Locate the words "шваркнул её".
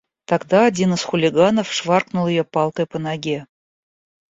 1.71-2.43